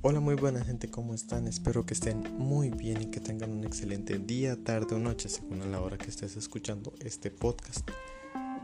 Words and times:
Hola 0.00 0.20
muy 0.20 0.36
buena 0.36 0.62
gente, 0.64 0.88
¿cómo 0.88 1.12
están? 1.12 1.48
Espero 1.48 1.84
que 1.84 1.92
estén 1.92 2.22
muy 2.38 2.70
bien 2.70 3.02
y 3.02 3.06
que 3.06 3.18
tengan 3.18 3.50
un 3.50 3.64
excelente 3.64 4.16
día, 4.20 4.56
tarde 4.62 4.94
o 4.94 4.98
noche 5.00 5.28
según 5.28 5.72
la 5.72 5.80
hora 5.80 5.98
que 5.98 6.08
estés 6.08 6.36
escuchando 6.36 6.92
este 7.00 7.32
podcast. 7.32 7.84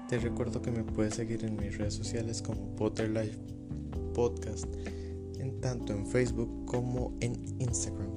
Te 0.09 0.21
recuerdo 0.21 0.63
que 0.63 0.71
me 0.71 0.85
puedes 0.85 1.15
seguir 1.15 1.45
en 1.45 1.57
mis 1.57 1.77
redes 1.77 1.95
sociales 1.95 2.41
como 2.41 2.77
Potterlife 2.77 3.37
Podcast, 4.15 4.67
en 5.41 5.61
tanto 5.61 5.93
en 5.93 6.07
Facebook 6.07 6.67
como 6.67 7.17
en 7.19 7.61
Instagram, 7.61 8.13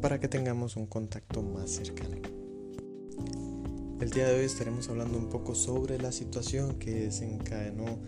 para 0.00 0.18
que 0.18 0.26
tengamos 0.26 0.76
un 0.76 0.86
contacto 0.86 1.40
más 1.40 1.70
cercano. 1.70 2.16
El 4.00 4.10
día 4.10 4.26
de 4.26 4.40
hoy 4.40 4.46
estaremos 4.46 4.88
hablando 4.88 5.16
un 5.18 5.28
poco 5.28 5.54
sobre 5.54 5.98
la 5.98 6.10
situación 6.10 6.80
que 6.80 6.90
desencadenó 6.90 8.00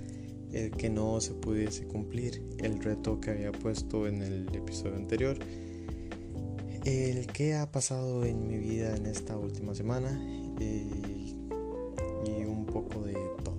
el 0.54 0.70
que 0.70 0.88
no 0.88 1.20
se 1.20 1.34
pudiese 1.34 1.84
cumplir 1.84 2.40
el 2.58 2.80
reto 2.82 3.20
que 3.20 3.30
había 3.30 3.50
puesto 3.50 4.06
en 4.06 4.22
el 4.22 4.48
episodio 4.54 4.94
anterior. 4.94 5.36
El 6.84 7.26
que 7.26 7.54
ha 7.54 7.70
pasado 7.72 8.24
en 8.24 8.46
mi 8.46 8.58
vida 8.58 8.94
en 8.94 9.06
esta 9.06 9.36
última 9.36 9.74
semana 9.74 10.10
eh, 10.60 10.86
y 12.24 12.44
un 12.44 12.66
poco 12.66 13.02
de 13.02 13.14
todo. 13.42 13.58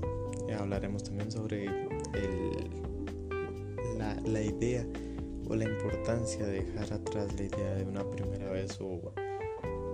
hablaremos 0.58 1.04
también 1.04 1.32
sobre 1.32 1.66
la, 3.98 4.16
la, 4.26 4.42
idea 4.42 4.86
o 5.50 5.56
la 5.56 5.66
importancia 5.66 6.46
de 6.46 6.64
dejar 6.64 6.94
atrás 6.94 7.34
la 7.36 7.44
idea 7.44 7.76
de 7.76 7.84
una 7.84 8.10
primera 8.10 8.50
vez 8.52 8.80
o, 8.80 9.12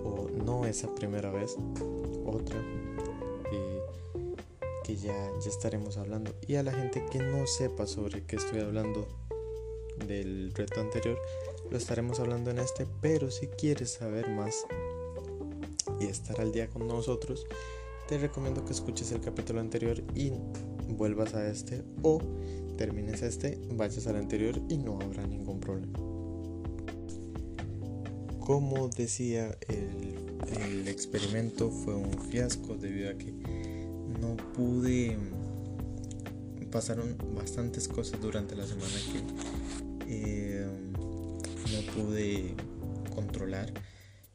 o 0.03 0.29
no 0.45 0.65
esa 0.65 0.93
primera 0.93 1.31
vez, 1.31 1.55
otra 2.25 2.61
que 4.91 4.97
ya, 4.97 5.31
ya 5.39 5.49
estaremos 5.49 5.97
hablando. 5.97 6.33
Y 6.47 6.55
a 6.55 6.63
la 6.63 6.73
gente 6.73 7.05
que 7.11 7.19
no 7.19 7.47
sepa 7.47 7.87
sobre 7.87 8.23
qué 8.23 8.35
estoy 8.35 8.59
hablando 8.59 9.07
del 10.07 10.53
reto 10.53 10.81
anterior, 10.81 11.17
lo 11.69 11.77
estaremos 11.77 12.19
hablando 12.19 12.51
en 12.51 12.59
este, 12.59 12.87
pero 12.99 13.31
si 13.31 13.47
quieres 13.47 13.91
saber 13.91 14.29
más 14.29 14.65
y 15.99 16.05
estar 16.05 16.41
al 16.41 16.51
día 16.51 16.69
con 16.69 16.87
nosotros, 16.87 17.45
te 18.07 18.17
recomiendo 18.17 18.65
que 18.65 18.73
escuches 18.73 19.11
el 19.11 19.21
capítulo 19.21 19.61
anterior 19.61 20.03
y 20.15 20.31
vuelvas 20.89 21.35
a 21.35 21.47
este 21.47 21.83
o 22.01 22.19
termines 22.77 23.21
este, 23.21 23.59
vayas 23.73 24.07
al 24.07 24.17
anterior 24.17 24.59
y 24.67 24.77
no 24.77 24.99
habrá 24.99 25.25
ningún 25.25 25.59
problema. 25.59 25.97
Como 28.39 28.89
decía, 28.89 29.57
el, 29.69 30.15
el 30.59 30.87
experimento 30.87 31.69
fue 31.69 31.95
un 31.95 32.11
fiasco 32.11 32.75
debido 32.75 33.11
a 33.11 33.13
que 33.13 33.33
no 34.21 34.37
pude 34.53 35.17
pasaron 36.71 37.17
bastantes 37.35 37.87
cosas 37.87 38.19
durante 38.21 38.55
la 38.55 38.65
semana 38.65 38.93
que 39.11 39.21
eh, 40.07 40.65
no 40.65 41.93
pude 41.93 42.55
controlar 43.13 43.71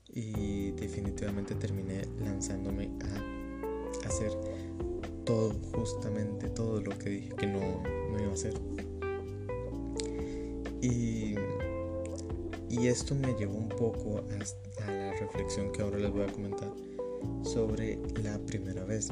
y 0.09 0.71
definitivamente 0.73 1.55
terminé 1.55 2.07
lanzándome 2.21 2.91
a 3.03 4.07
hacer 4.07 4.31
todo, 5.25 5.53
justamente 5.75 6.49
todo 6.51 6.81
lo 6.81 6.97
que 6.99 7.11
dije 7.11 7.31
que 7.37 7.47
no, 7.47 7.83
iba 8.19 8.31
a 8.31 8.33
hacer. 8.33 8.55
Y, 10.81 11.35
y, 12.71 12.87
esto 12.87 13.15
me 13.15 13.35
llevó 13.35 13.57
un 13.57 13.69
poco 13.69 14.23
a 14.85 14.91
la 14.91 15.13
reflexión 15.15 15.73
que 15.73 15.83
ahora 15.83 15.99
les 15.99 16.13
voy 16.13 16.23
a 16.23 16.33
comentar 16.33 16.73
sobre 17.43 17.99
la 18.23 18.39
primera 18.39 18.85
vez. 18.85 19.11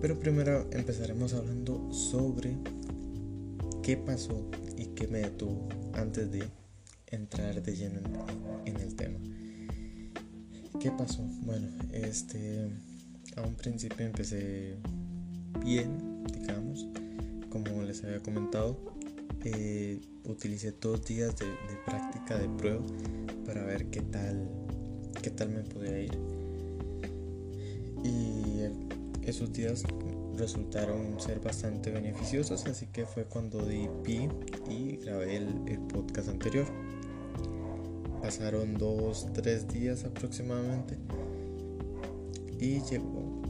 Pero 0.00 0.18
primero 0.18 0.68
empezaremos 0.72 1.32
hablando 1.34 1.92
sobre 1.92 2.56
qué 3.82 3.96
pasó 3.96 4.50
y 4.76 4.86
qué 4.88 5.06
me 5.08 5.20
detuvo 5.20 5.68
antes 5.94 6.30
de 6.30 6.44
entrar 7.06 7.62
de 7.62 7.76
lleno 7.76 8.00
en, 8.64 8.76
el 8.76 8.94
tema. 8.94 9.18
¿Qué 10.80 10.90
pasó? 10.90 11.22
Bueno, 11.44 11.68
este 11.92 12.68
a 13.36 13.42
un 13.42 13.54
principio 13.54 14.04
empecé 14.04 14.76
bien, 15.64 16.24
digamos, 16.32 16.86
como 17.48 17.82
les 17.82 18.02
había 18.04 18.20
comentado. 18.20 18.76
Eh, 19.44 20.00
utilicé 20.24 20.72
dos 20.80 21.04
días 21.04 21.36
de, 21.36 21.46
de, 21.46 21.76
práctica 21.84 22.36
de 22.36 22.48
prueba 22.48 22.84
para 23.46 23.64
ver 23.64 23.86
qué 23.86 24.00
tal, 24.00 24.48
qué 25.22 25.30
tal 25.30 25.50
me 25.50 25.62
podía 25.62 26.00
ir. 26.02 26.35
Esos 29.26 29.52
días 29.52 29.82
resultaron 30.36 31.18
ser 31.18 31.40
bastante 31.40 31.90
beneficiosos, 31.90 32.64
así 32.66 32.86
que 32.86 33.06
fue 33.06 33.24
cuando 33.24 33.58
di 33.66 33.88
pi 34.04 34.28
y 34.70 34.98
grabé 34.98 35.38
el, 35.38 35.80
podcast 35.92 36.28
anterior. 36.28 36.64
Pasaron 38.22 38.78
dos, 38.78 39.26
tres 39.34 39.66
días 39.66 40.04
aproximadamente 40.04 40.96
y 42.60 42.80
llegó, 42.82 43.42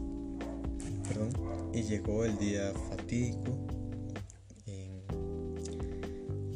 perdón, 1.07 1.29
y 1.75 1.83
llegó 1.83 2.25
el 2.25 2.39
día 2.39 2.73
fatídico 2.89 3.53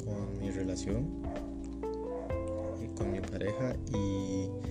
con 0.03 0.39
mi 0.39 0.49
relación 0.49 1.21
y 2.83 2.87
con 2.95 3.11
mi 3.11 3.19
pareja 3.19 3.75
y 3.93 4.70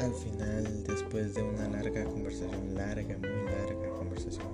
al 0.00 0.14
final, 0.14 0.84
después 0.84 1.34
de 1.34 1.42
una 1.42 1.68
larga 1.68 2.04
conversación, 2.04 2.74
larga, 2.74 3.16
muy 3.18 3.52
larga 3.52 3.90
conversación, 3.96 4.46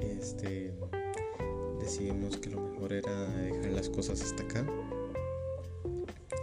este, 0.00 0.72
decidimos 1.80 2.36
que 2.38 2.50
lo 2.50 2.60
mejor 2.60 2.92
era 2.92 3.28
dejar 3.30 3.72
las 3.72 3.88
cosas 3.88 4.22
hasta 4.22 4.42
acá, 4.42 4.66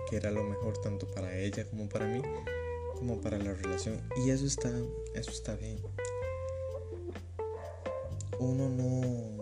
que 0.10 0.18
era 0.18 0.32
lo 0.32 0.44
mejor 0.44 0.78
tanto 0.80 1.08
para 1.08 1.38
ella 1.38 1.66
como 1.70 1.90
para 1.90 2.06
mí, 2.06 2.22
como 2.96 3.20
para 3.22 3.38
la 3.38 3.54
relación. 3.54 4.02
Y 4.24 4.30
eso 4.30 4.46
está, 4.46 4.70
eso 5.16 5.32
está 5.32 5.56
bien. 5.56 5.80
Uno 8.40 8.70
no 8.70 9.33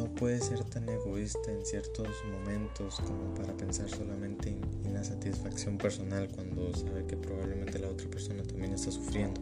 no 0.00 0.06
puede 0.14 0.40
ser 0.40 0.64
tan 0.64 0.88
egoísta 0.88 1.52
en 1.52 1.64
ciertos 1.66 2.08
momentos 2.32 2.96
como 3.06 3.34
para 3.34 3.54
pensar 3.54 3.86
solamente 3.90 4.48
en, 4.48 4.94
la 4.94 5.04
satisfacción 5.04 5.76
personal 5.76 6.28
cuando 6.34 6.74
sabe 6.74 7.06
que 7.06 7.16
probablemente 7.16 7.78
la 7.78 7.88
otra 7.88 8.08
persona 8.08 8.42
también 8.42 8.72
está 8.72 8.90
sufriendo. 8.90 9.40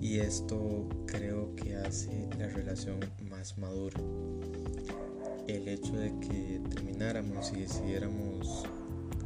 Y 0.00 0.18
esto 0.18 0.86
creo 1.06 1.54
que 1.56 1.76
hace 1.76 2.28
la 2.38 2.48
relación 2.48 3.00
más 3.30 3.56
madura. 3.58 3.98
El 5.48 5.68
hecho 5.68 5.92
de 5.92 6.18
que 6.20 6.60
termináramos 6.70 7.52
y 7.52 7.60
decidiéramos 7.60 8.64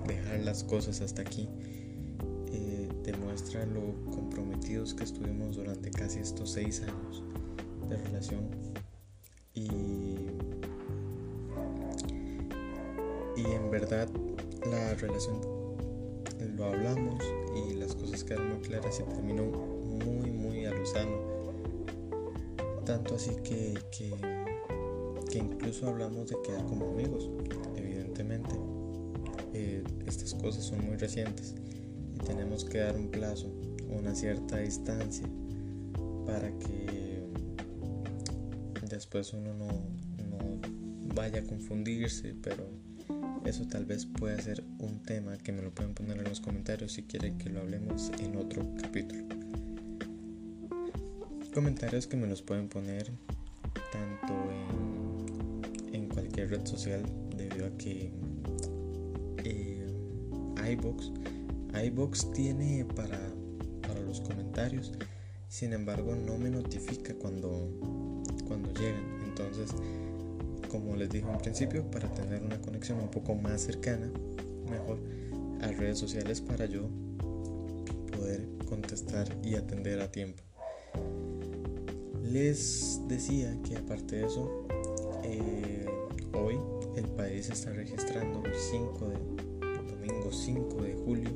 dejar 0.06 0.40
las 0.40 0.62
cosas 0.62 1.00
hasta 1.00 1.22
aquí 1.22 1.48
eh, 2.52 2.88
demuestra 3.04 3.66
lo 3.66 3.94
comprometidos 4.10 4.94
que 4.94 5.04
estuvimos 5.04 5.56
durante 5.56 5.90
casi 5.90 6.20
estos 6.20 6.52
seis 6.52 6.82
años 6.82 7.22
de 7.88 7.96
relación 7.96 8.48
y 9.56 10.05
y 13.46 13.52
en 13.52 13.70
verdad 13.70 14.08
la 14.70 14.94
relación 14.94 15.40
lo 16.56 16.64
hablamos 16.64 17.22
y 17.54 17.74
las 17.74 17.94
cosas 17.94 18.24
quedaron 18.24 18.50
muy 18.50 18.60
claras 18.60 19.00
y 19.00 19.02
terminó 19.04 19.44
muy 19.44 20.30
muy 20.30 20.66
a 20.66 20.72
tanto 22.84 23.16
así 23.16 23.32
que, 23.42 23.74
que, 23.90 25.38
incluso 25.38 25.88
hablamos 25.88 26.30
de 26.30 26.36
quedar 26.46 26.64
como 26.66 26.90
amigos 26.92 27.28
evidentemente. 27.76 28.54
Eh, 29.52 29.82
estas 30.06 30.34
cosas 30.34 30.64
son 30.64 30.86
muy 30.86 30.96
recientes 30.96 31.54
y 32.14 32.18
tenemos 32.24 32.64
que 32.64 32.78
dar 32.78 32.96
un 32.96 33.08
plazo 33.08 33.50
una 33.88 34.14
cierta 34.14 34.58
distancia 34.58 35.26
para 36.26 36.50
que 36.58 37.26
después 38.88 39.32
uno 39.32 39.54
no, 39.54 39.66
no 39.66 41.14
vaya 41.14 41.40
a 41.40 41.44
confundirse 41.44 42.34
pero 42.42 42.68
eso 43.46 43.64
tal 43.66 43.84
vez 43.84 44.06
pueda 44.06 44.40
ser 44.40 44.64
un 44.78 45.02
tema 45.02 45.38
que 45.38 45.52
me 45.52 45.62
lo 45.62 45.70
pueden 45.70 45.94
poner 45.94 46.18
en 46.18 46.24
los 46.24 46.40
comentarios 46.40 46.92
si 46.92 47.04
quieren 47.04 47.38
que 47.38 47.48
lo 47.48 47.60
hablemos 47.60 48.10
en 48.18 48.36
otro 48.36 48.66
capítulo. 48.80 49.24
Comentarios 51.54 52.06
que 52.06 52.16
me 52.16 52.26
los 52.26 52.42
pueden 52.42 52.68
poner 52.68 53.10
tanto 53.92 54.34
en, 55.92 56.08
cualquier 56.08 56.50
red 56.50 56.66
social 56.66 57.02
debido 57.36 57.66
a 57.66 57.70
que 57.78 58.10
eh, 59.44 59.86
iBox, 60.72 61.12
iBox 61.84 62.32
tiene 62.32 62.84
para, 62.84 63.18
para 63.86 64.00
los 64.00 64.20
comentarios, 64.22 64.92
sin 65.48 65.72
embargo 65.72 66.14
no 66.14 66.36
me 66.36 66.50
notifica 66.50 67.14
cuando, 67.14 67.70
cuando 68.46 68.72
llegan. 68.72 69.20
Entonces 69.24 69.70
como 70.68 70.96
les 70.96 71.08
dije 71.08 71.26
en 71.28 71.38
principio, 71.38 71.90
para 71.90 72.12
tener 72.12 72.42
una 72.42 72.60
conexión 72.60 73.00
un 73.00 73.10
poco 73.10 73.34
más 73.34 73.62
cercana, 73.62 74.10
mejor, 74.70 74.98
a 75.62 75.68
redes 75.68 75.98
sociales 75.98 76.40
para 76.40 76.66
yo 76.66 76.88
poder 78.12 78.46
contestar 78.68 79.28
y 79.42 79.54
atender 79.54 80.00
a 80.00 80.10
tiempo. 80.10 80.42
Les 82.22 83.00
decía 83.08 83.56
que 83.62 83.76
aparte 83.76 84.16
de 84.16 84.26
eso, 84.26 84.66
eh, 85.22 85.86
hoy 86.34 86.58
el 86.96 87.06
país 87.10 87.48
está 87.50 87.70
registrando 87.72 88.44
el 88.44 88.54
5 88.54 89.08
de, 89.08 89.16
domingo 89.92 90.32
5 90.32 90.82
de 90.82 90.94
julio 90.94 91.30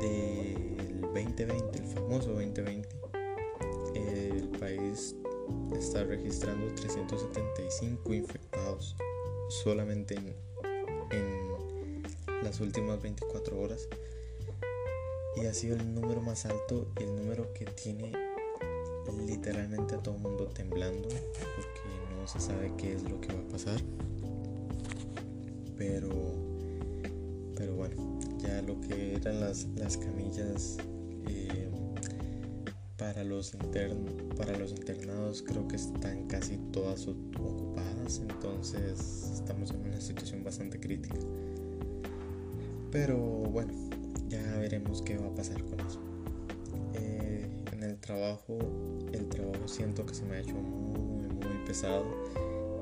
del 0.00 1.00
2020, 1.02 1.78
el 1.78 1.86
famoso 1.86 2.32
2020. 2.32 3.01
Está 5.82 6.04
registrando 6.04 6.72
375 6.76 8.14
infectados 8.14 8.96
solamente 9.48 10.14
en, 10.14 10.32
las 12.44 12.60
últimas 12.60 13.02
24 13.02 13.60
horas. 13.60 13.88
Y 15.36 15.46
ha 15.46 15.52
sido 15.52 15.76
el 15.76 15.92
número 15.92 16.22
más 16.22 16.46
alto 16.46 16.86
y 17.00 17.02
el 17.02 17.16
número 17.16 17.52
que 17.52 17.64
tiene 17.64 18.12
literalmente 19.26 19.96
a 19.96 19.98
todo 19.98 20.14
el 20.14 20.20
mundo 20.20 20.46
temblando 20.46 21.08
porque 21.08 21.80
no 22.16 22.28
se 22.28 22.40
sabe 22.40 22.72
qué 22.78 22.92
es 22.94 23.02
lo 23.02 23.20
que 23.20 23.32
va 23.32 23.40
a 23.40 23.48
pasar. 23.48 23.80
Pero 25.76 26.10
pero 27.56 27.74
bueno 27.74 28.20
ya 28.38 28.62
lo 28.62 28.80
que 28.80 29.16
eran 29.16 29.40
las, 29.40 29.66
las 29.76 29.96
camillas 29.96 30.78
para 33.12 33.24
los 33.24 33.52
para 34.36 34.56
los 34.56 34.70
internados 34.70 35.42
creo 35.42 35.68
que 35.68 35.76
están 35.76 36.26
casi 36.26 36.56
todas 36.72 37.06
ocupadas 37.08 38.20
entonces 38.20 39.30
estamos 39.34 39.70
en 39.70 39.80
una 39.80 40.00
situación 40.00 40.42
bastante 40.42 40.80
crítica 40.80 41.16
pero 42.90 43.18
bueno 43.18 43.72
ya 44.32 44.56
veremos 44.56 45.02
qué 45.02 45.18
va 45.18 45.26
a 45.26 45.34
pasar 45.34 45.62
con 45.64 45.78
eso. 45.80 46.00
Eh, 46.94 47.46
en 47.72 47.82
el 47.82 47.98
trabajo, 47.98 48.58
el 49.12 49.28
trabajo 49.28 49.68
siento 49.68 50.06
que 50.06 50.14
se 50.14 50.24
me 50.24 50.36
ha 50.36 50.40
hecho 50.40 50.54
muy, 50.54 51.26
muy 51.28 51.66
pesado. 51.66 52.04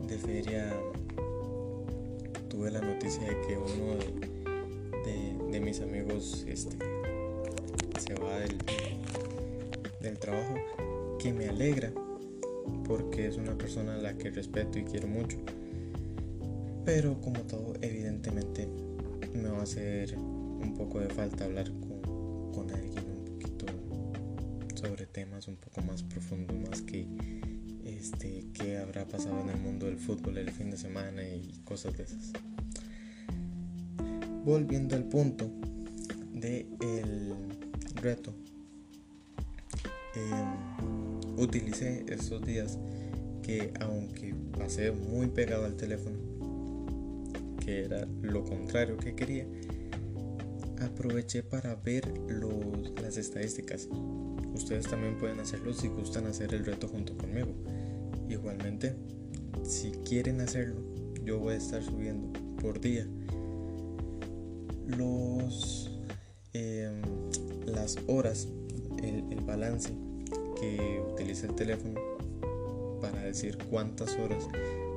De 0.07 0.17
feria 0.17 0.73
tuve 2.49 2.71
la 2.71 2.81
noticia 2.81 3.23
de 3.23 3.41
que 3.43 3.57
uno 3.57 3.97
de, 5.51 5.61
mis 5.61 5.81
amigos 5.81 6.45
este, 6.49 6.77
se 7.99 8.15
va 8.15 8.39
del, 8.39 8.57
del 10.01 10.19
trabajo, 10.19 10.55
que 11.19 11.33
me 11.33 11.49
alegra 11.49 11.93
porque 12.85 13.27
es 13.27 13.37
una 13.37 13.57
persona 13.57 13.95
a 13.95 13.99
la 13.99 14.17
que 14.17 14.31
respeto 14.31 14.79
y 14.79 14.85
quiero 14.85 15.09
mucho. 15.09 15.39
Pero 16.85 17.21
como 17.21 17.41
todo, 17.43 17.75
evidentemente 17.81 18.69
me 19.35 19.49
va 19.49 19.61
a 19.61 19.63
hacer 19.63 20.17
un 20.17 20.75
poco 20.77 21.01
de 21.01 21.09
falta 21.09 21.45
hablar 21.45 21.71
con, 21.71 22.53
con 22.53 22.71
alguien 22.71 23.05
un 23.11 23.25
poquito 23.25 23.67
sobre 24.75 25.07
temas 25.07 25.47
un 25.49 25.57
poco 25.57 25.83
más 25.83 26.03
profundos, 26.03 26.57
más 26.69 26.83
que 26.83 27.07
este, 27.85 28.47
qué 28.55 28.79
habrá 28.79 29.07
pasado 29.07 29.41
en 29.41 29.51
el 29.51 29.59
mundo 29.59 29.87
del 29.87 29.99
fútbol 29.99 30.39
el 30.39 30.51
fin 30.51 30.71
de 30.71 30.77
semana 30.77 31.23
y 31.23 31.61
cosas 31.65 31.97
de 31.97 32.05
esas. 32.05 32.33
Volviendo 34.45 34.97
al 34.97 35.05
punto 35.05 35.51
del 36.33 36.67
el 36.81 37.35
reto, 37.97 38.35
em, 40.15 41.41
utilicé 41.41 42.05
estos 42.09 42.43
días 42.43 42.79
que 43.43 43.73
aunque 43.81 44.35
pasé 44.57 44.93
muy 44.93 45.29
pegado 45.29 45.65
al 45.65 45.77
teléfono, 45.77 46.19
que 47.65 47.85
era 47.85 48.07
lo 48.23 48.45
contrario 48.45 48.97
que 48.97 49.15
quería, 49.15 49.47
aproveché 50.81 51.43
para 51.43 51.75
ver 51.75 52.07
los, 52.29 52.93
las 53.03 53.17
estadísticas. 53.17 53.89
Ustedes 54.55 54.87
también 54.87 55.17
pueden 55.19 55.41
hacerlo 55.41 55.73
si 55.73 55.89
gustan 55.89 56.27
hacer 56.27 56.55
el 56.55 56.65
reto 56.65 56.89
junto 56.89 57.17
conmigo. 57.17 57.55
Igualmente, 58.29 58.95
si 59.63 59.91
quieren 59.91 60.41
hacerlo, 60.41 60.81
yo 61.25 61.39
voy 61.39 61.55
a 61.55 61.57
estar 61.57 61.83
subiendo 61.83 62.33
por 62.61 62.81
día 62.81 63.07
los 64.87 65.91
em, 66.53 67.01
las 67.67 67.97
horas, 68.07 68.49
el, 69.03 69.33
el 69.33 69.41
balance 69.45 69.93
que 70.61 71.03
utiliza 71.13 71.47
el 71.47 71.55
teléfono 71.55 72.01
para 73.01 73.23
decir 73.23 73.57
cuántas 73.71 74.17
horas 74.19 74.47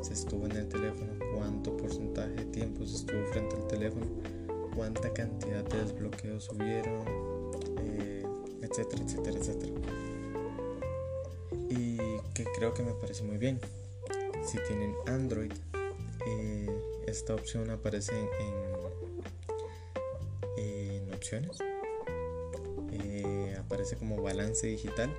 se 0.02 0.14
estuvo 0.14 0.46
en 0.46 0.58
el 0.58 0.68
teléfono, 0.68 1.14
cuánto 1.36 1.76
porcentaje 1.78 2.32
de 2.32 2.46
tiempo 2.46 2.86
se 2.86 2.98
estuvo 2.98 3.24
frente 3.32 3.56
al 3.56 3.68
teléfono 3.68 4.06
cuánta 4.76 5.14
cantidad 5.14 5.64
de 5.64 5.84
desbloqueos 5.84 6.50
hubieron, 6.50 7.06
eh, 7.80 8.24
etcétera, 8.62 9.04
etcétera, 9.04 9.38
etcétera. 9.38 9.74
Y 11.70 11.98
que 12.34 12.46
creo 12.56 12.74
que 12.74 12.84
me 12.84 12.94
parece 12.94 13.24
muy 13.24 13.38
bien. 13.38 13.60
Si 14.44 14.58
tienen 14.68 14.94
Android, 15.08 15.54
eh, 16.28 16.70
esta 17.08 17.36
opción 17.36 17.70
aparece 17.70 18.14
en, 18.14 18.74
opciones. 21.14 21.58
Eh, 22.92 23.56
aparece 23.58 23.96
como 23.96 24.22
balance 24.22 24.68
digital 24.68 25.10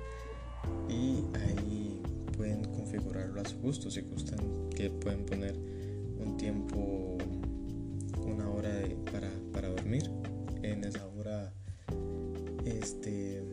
y 0.95 1.25
ahí 1.37 2.01
pueden 2.37 2.63
configurarlo 2.65 3.41
a 3.41 3.45
su 3.45 3.57
gusto 3.59 3.91
si 3.91 4.01
gustan 4.01 4.69
que 4.69 4.89
pueden 4.89 5.25
poner 5.25 5.55
un 6.19 6.37
tiempo 6.37 7.17
una 8.25 8.49
hora 8.49 8.71
para, 9.11 9.29
para, 9.51 9.69
dormir. 9.69 10.09
En 10.63 10.83
esa 10.83 11.05
hora 11.07 11.53
este, 12.65 13.43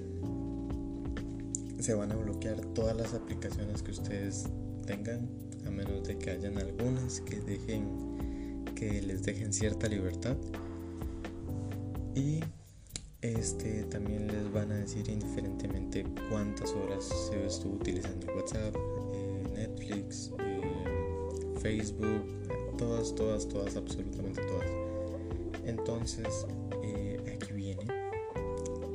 se 1.79 1.95
van 1.95 2.13
a 2.13 2.17
bloquear 2.17 2.61
todas 2.75 2.97
las 2.97 3.13
aplicaciones 3.13 3.83
que 3.83 3.91
ustedes 3.91 4.47
tengan, 4.87 5.29
a 5.67 5.71
menos 5.71 6.05
de 6.05 6.17
que 6.19 6.31
hayan 6.31 6.59
algunas 6.59 7.21
que 7.21 7.41
dejen 7.41 8.73
que 8.75 9.03
les 9.03 9.23
dejen 9.23 9.53
cierta 9.53 9.89
libertad. 9.89 10.37
Y 12.15 12.41
este 13.23 13.85
también 13.85 14.27
les 14.27 14.53
van 14.53 14.73
a 14.73 14.77
decir 14.77 15.09
indiferentemente 15.09 16.05
cuántas 16.29 16.73
horas 16.73 17.05
se 17.05 17.47
estuvo 17.47 17.75
utilizando 17.75 18.27
WhatsApp, 18.35 18.75
eh, 19.15 19.45
Netflix, 19.55 20.33
eh, 20.41 20.61
Facebook, 21.61 22.25
todas, 22.77 23.15
todas, 23.15 23.49
todas, 23.49 23.77
absolutamente 23.77 24.43
todas. 24.43 24.69
Entonces, 25.65 26.47
eh, 26.83 27.21
aquí 27.33 27.53
viene 27.53 27.87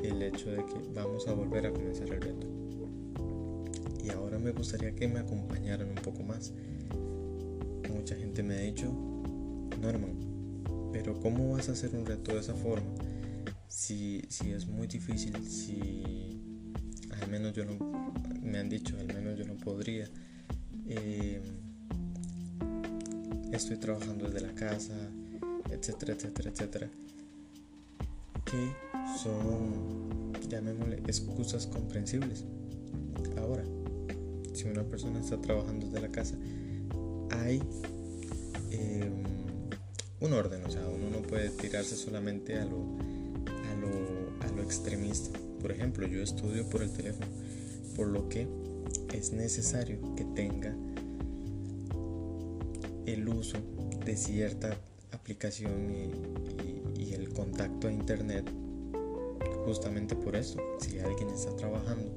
el 0.04 0.22
hecho 0.22 0.52
de 0.52 0.58
que 0.58 0.76
vamos 0.94 1.26
a 1.30 1.34
volver 1.34 1.66
a 1.66 1.72
comenzar 1.72 2.10
el 2.10 2.22
reto. 2.22 2.48
Y 4.04 4.10
ahora 4.10 4.38
me 4.40 4.52
gustaría 4.52 4.94
que 4.94 5.08
me 5.08 5.20
acompañaran 5.20 5.88
un 5.88 5.96
poco 5.96 6.24
más. 6.24 6.54
Mucha 7.90 8.16
gente 8.16 8.44
me 8.44 8.56
ha 8.56 8.60
dicho, 8.60 8.92
Norman, 9.82 10.16
pero 10.92 11.18
¿cómo 11.22 11.54
vas 11.54 11.70
a 11.70 11.72
hacer 11.72 11.96
un 11.96 12.06
reto 12.06 12.34
de 12.34 12.42
esa 12.42 12.54
forma? 12.54 13.07
Si, 13.78 14.24
si 14.28 14.54
es 14.54 14.66
muy 14.66 14.88
difícil, 14.88 15.38
si 15.48 16.42
al 17.22 17.30
menos 17.30 17.54
yo 17.54 17.64
no, 17.64 17.78
me 18.42 18.58
han 18.58 18.70
dicho, 18.70 18.98
al 18.98 19.06
menos 19.06 19.38
yo 19.38 19.46
no 19.46 19.54
podría. 19.56 20.10
Eh, 20.88 21.40
estoy 23.52 23.78
trabajando 23.78 24.28
desde 24.32 24.48
la 24.48 24.56
casa, 24.56 24.96
etcétera, 25.70 26.14
etcétera, 26.14 26.50
etcétera, 26.50 26.90
que 28.46 28.74
son, 29.22 30.34
llamémosle, 30.50 30.96
excusas 31.06 31.68
comprensibles. 31.68 32.46
Ahora, 33.38 33.64
si 34.54 34.64
una 34.64 34.86
persona 34.86 35.20
está 35.20 35.40
trabajando 35.40 35.86
desde 35.86 36.02
la 36.02 36.12
casa, 36.12 36.36
hay 37.30 37.62
em, 38.72 39.24
un 40.20 40.34
orden, 40.34 40.66
o 40.66 40.70
sea, 40.72 40.82
uno 40.88 41.12
no 41.12 41.22
puede 41.22 41.52
tirarse 41.52 41.96
solamente 41.96 42.58
a 42.58 42.66
lo 42.66 43.17
extremista. 44.68 45.40
Por 45.62 45.72
ejemplo, 45.72 46.06
yo 46.06 46.22
estudio 46.22 46.70
por 46.70 46.84
el 46.84 46.92
teléfono, 46.92 47.28
por 47.96 48.08
lo 48.08 48.28
que 48.28 48.48
es 49.14 49.32
necesario 49.32 49.98
que 50.16 50.26
tenga 50.26 50.76
el 53.06 53.28
uso 53.30 53.58
de 54.06 54.18
cierta 54.18 54.78
aplicación 55.12 55.92
y, 55.92 57.14
el 57.14 57.34
contacto 57.34 57.88
a 57.88 57.92
internet 57.92 58.48
justamente 59.66 60.16
por 60.16 60.36
eso 60.36 60.60
si 60.80 61.00
alguien 61.00 61.30
está 61.30 61.56
trabajando 61.56 62.12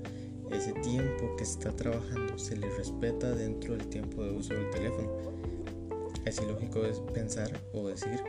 ese 0.51 0.73
tiempo 0.75 1.37
que 1.37 1.45
está 1.45 1.71
trabajando 1.75 2.39
se 2.39 2.57
le 2.57 2.69
respeta 2.77 3.31
dentro 3.31 3.77
del 3.77 3.87
tiempo 3.87 4.23
de 4.25 4.33
uso 4.33 4.53
del 4.53 4.69
teléfono 4.69 5.09
es 6.27 6.39
ilógico 6.43 6.83
pensar 7.15 7.51
o 7.73 7.89
decir 7.89 8.21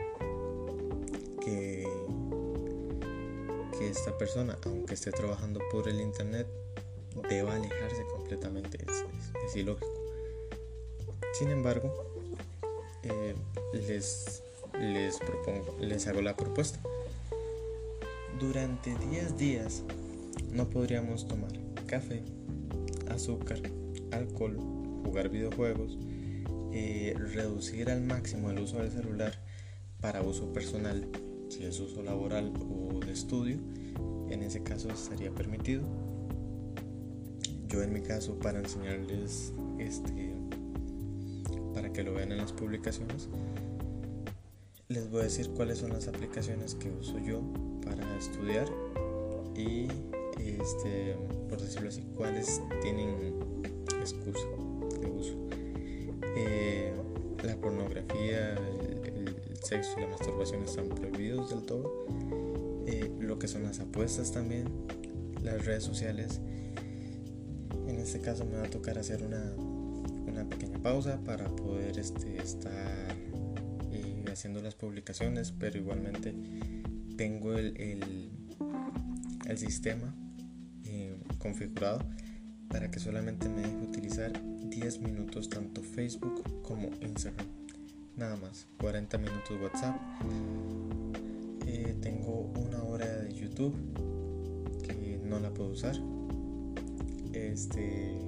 que 1.44 1.86
esta 3.88 4.16
persona 4.18 4.58
aunque 4.64 4.94
esté 4.94 5.10
trabajando 5.10 5.60
por 5.70 5.88
el 5.88 6.00
internet 6.00 6.46
deba 7.28 7.54
alejarse 7.54 8.04
completamente 8.14 8.78
es 9.46 9.56
ilógico 9.56 9.86
sin 11.38 11.50
embargo 11.50 12.12
eh, 13.02 13.34
les, 13.72 14.42
les 14.80 15.18
propongo, 15.18 15.76
les 15.80 16.06
hago 16.06 16.22
la 16.22 16.36
propuesta. 16.36 16.78
Durante 18.38 18.94
10 19.10 19.36
días 19.36 19.82
no 20.50 20.70
podríamos 20.70 21.26
tomar 21.26 21.52
café, 21.86 22.22
azúcar 23.10 23.60
alcohol, 24.12 24.56
jugar 25.04 25.28
videojuegos, 25.28 25.98
eh, 26.72 27.14
reducir 27.18 27.90
al 27.90 28.02
máximo 28.02 28.50
el 28.50 28.60
uso 28.60 28.78
del 28.78 28.90
celular 28.90 29.32
para 30.00 30.22
uso 30.22 30.52
personal, 30.52 31.08
si 31.48 31.64
es 31.64 31.78
uso 31.80 32.02
laboral 32.02 32.52
o 32.60 33.00
estudio, 33.12 33.58
en 34.30 34.42
ese 34.42 34.62
caso 34.62 34.88
estaría 34.90 35.30
permitido. 35.30 35.82
Yo 37.68 37.82
en 37.82 37.92
mi 37.92 38.02
caso 38.02 38.38
para 38.38 38.58
enseñarles 38.58 39.52
este 39.78 40.34
para 41.74 41.92
que 41.92 42.02
lo 42.02 42.12
vean 42.14 42.32
en 42.32 42.38
las 42.38 42.52
publicaciones 42.52 43.28
les 44.92 45.10
voy 45.10 45.20
a 45.20 45.24
decir 45.24 45.48
cuáles 45.50 45.78
son 45.78 45.90
las 45.90 46.06
aplicaciones 46.06 46.74
que 46.74 46.90
uso 46.90 47.18
yo 47.18 47.40
para 47.84 48.16
estudiar 48.18 48.68
y 49.56 49.88
este 50.36 51.16
por 51.48 51.60
decirlo 51.60 51.88
así 51.88 52.02
cuáles 52.14 52.60
tienen 52.82 53.34
excusa 54.00 54.46
de 55.00 55.10
uso 55.10 55.34
eh, 56.36 56.92
la 57.42 57.56
pornografía 57.56 58.54
el, 58.54 59.34
sexo 59.62 59.94
y 59.96 60.00
la 60.02 60.08
masturbación 60.08 60.64
están 60.64 60.88
prohibidos 60.88 61.50
del 61.50 61.62
todo 61.62 62.06
que 63.42 63.48
son 63.48 63.64
las 63.64 63.80
apuestas 63.80 64.30
también 64.30 64.68
las 65.42 65.66
redes 65.66 65.82
sociales 65.82 66.40
en 67.88 67.98
este 67.98 68.20
caso 68.20 68.44
me 68.44 68.56
va 68.56 68.66
a 68.66 68.70
tocar 68.70 68.98
hacer 68.98 69.20
una, 69.24 69.52
una 70.30 70.48
pequeña 70.48 70.78
pausa 70.78 71.18
para 71.24 71.48
poder 71.56 71.98
este, 71.98 72.40
estar 72.40 73.16
eh, 73.90 74.24
haciendo 74.30 74.62
las 74.62 74.76
publicaciones, 74.76 75.50
pero 75.52 75.76
igualmente 75.76 76.32
tengo 77.16 77.54
el, 77.54 77.76
el, 77.76 79.58
sistema 79.58 80.14
eh, 80.84 81.18
configurado 81.38 81.98
para 82.68 82.90
que 82.90 83.00
solamente 83.00 83.48
me 83.48 83.62
deje 83.62 83.76
utilizar 83.76 84.32
10 84.70 85.00
minutos 85.00 85.50
tanto 85.50 85.82
Facebook 85.82 86.62
como 86.62 86.90
Instagram. 87.00 87.46
Nada 88.16 88.36
más, 88.36 88.66
40 88.78 89.18
minutos 89.18 89.60
WhatsApp. 89.60 89.96
Eh, 91.66 91.96
tengo 92.00 92.52
una 92.56 92.82
hora 92.82 93.06
de 93.06 93.31
Que 93.70 95.20
no 95.22 95.38
la 95.38 95.54
puedo 95.54 95.70
usar 95.70 95.96
este 97.34 98.18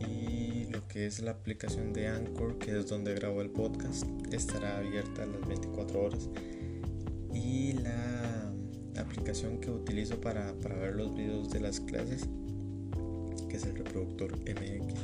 y 0.00 0.66
lo 0.70 0.86
que 0.88 1.06
es 1.06 1.20
la 1.20 1.32
aplicación 1.32 1.92
de 1.92 2.08
Anchor, 2.08 2.58
que 2.58 2.78
es 2.78 2.88
donde 2.88 3.14
grabo 3.14 3.40
el 3.42 3.50
podcast, 3.50 4.04
estará 4.32 4.78
abierta 4.78 5.22
a 5.22 5.26
las 5.26 5.46
24 5.46 6.00
horas. 6.00 6.28
Y 7.32 7.72
la 7.74 8.52
aplicación 8.96 9.58
que 9.60 9.70
utilizo 9.70 10.20
para, 10.20 10.52
para 10.54 10.76
ver 10.76 10.94
los 10.94 11.14
videos 11.14 11.50
de 11.50 11.60
las 11.60 11.80
clases, 11.80 12.28
que 13.48 13.56
es 13.56 13.64
el 13.64 13.76
reproductor 13.76 14.32
MX. 14.38 14.94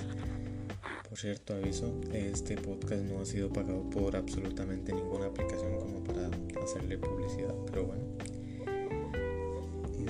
Por 1.08 1.18
cierto, 1.18 1.54
aviso, 1.54 2.00
este 2.12 2.56
podcast 2.56 3.02
no 3.02 3.20
ha 3.20 3.24
sido 3.24 3.52
pagado 3.52 3.88
por 3.90 4.14
absolutamente 4.14 4.92
ninguna 4.92 5.26
aplicación 5.26 5.76
como 5.78 6.04
para 6.04 6.30
hacerle 6.62 6.98
publicidad, 6.98 7.54
pero 7.66 7.86
bueno. 7.86 8.02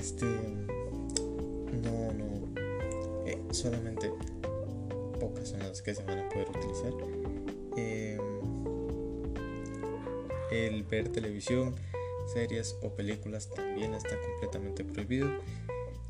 Este 0.01 0.25
no, 0.25 2.11
no, 2.11 2.49
eh, 3.27 3.39
solamente 3.51 4.11
pocas 5.19 5.49
son 5.49 5.59
las 5.59 5.83
que 5.83 5.93
se 5.93 6.03
van 6.03 6.17
a 6.17 6.29
poder 6.29 6.49
utilizar. 6.49 6.91
Em, 7.77 8.19
el 10.49 10.81
ver 10.85 11.09
televisión, 11.09 11.75
series 12.33 12.75
o 12.81 12.89
películas 12.95 13.51
también 13.51 13.93
está 13.93 14.19
completamente 14.19 14.83
prohibido 14.83 15.29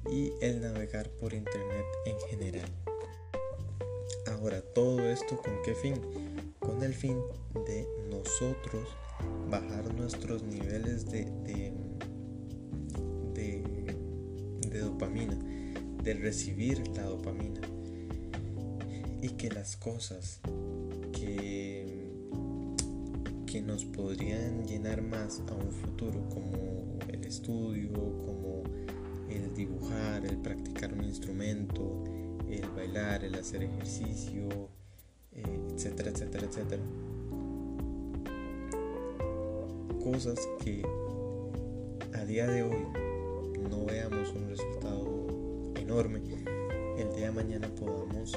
y 0.09 0.31
el 0.39 0.61
navegar 0.61 1.09
por 1.09 1.33
internet 1.33 1.85
en 2.05 2.17
general. 2.29 2.69
Ahora, 4.27 4.61
todo 4.61 5.01
esto 5.01 5.35
con 5.35 5.61
qué 5.63 5.75
fin? 5.75 5.99
Con 6.59 6.81
el 6.81 6.93
fin 6.93 7.21
de 7.65 7.85
nosotros 8.09 8.87
bajar 9.49 9.93
nuestros 9.95 10.43
niveles 10.43 11.11
de, 11.11 11.25
dopamina 15.01 15.35
de 16.03 16.13
recibir 16.13 16.87
la 16.95 17.03
dopamina 17.03 17.61
y 19.21 19.29
que 19.29 19.49
las 19.49 19.75
cosas 19.75 20.39
que, 21.11 22.07
que 23.47 23.61
nos 23.61 23.85
podrían 23.85 24.67
llenar 24.67 25.01
más 25.01 25.41
a 25.49 25.55
un 25.55 25.71
futuro 25.71 26.21
como 26.29 26.99
el 27.07 27.25
estudio, 27.25 27.93
como 27.93 28.63
el 29.29 29.53
dibujar, 29.55 30.23
el 30.25 30.37
practicar 30.37 30.93
un 30.93 31.03
instrumento, 31.03 32.03
el 32.47 32.67
bailar, 32.75 33.23
el 33.23 33.35
hacer 33.35 33.63
ejercicio, 33.63 34.69
etcétera, 35.33 36.11
etcétera, 36.11 36.45
etcétera. 36.47 36.83
Cosas 40.03 40.39
que 40.63 40.83
a 42.13 42.25
día 42.25 42.47
de 42.47 42.63
hoy 42.63 43.00
no 43.69 43.85
veamos 43.85 44.33
un 44.33 44.47
resultado 44.47 45.05
enorme, 45.75 46.21
el 46.97 47.15
día 47.15 47.27
de 47.27 47.31
mañana 47.31 47.67
podamos 47.75 48.33